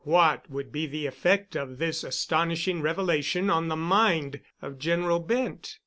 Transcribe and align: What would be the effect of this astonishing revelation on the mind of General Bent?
What 0.03 0.49
would 0.49 0.71
be 0.71 0.87
the 0.87 1.05
effect 1.05 1.55
of 1.55 1.77
this 1.77 2.03
astonishing 2.03 2.81
revelation 2.81 3.51
on 3.51 3.67
the 3.67 3.75
mind 3.75 4.39
of 4.59 4.79
General 4.79 5.19
Bent? 5.19 5.77